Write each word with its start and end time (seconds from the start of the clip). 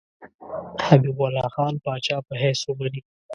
حبیب 0.85 1.17
الله 1.25 1.47
خان 1.55 1.73
پاچا 1.83 2.17
په 2.27 2.33
حیث 2.41 2.59
ومني. 2.65 3.01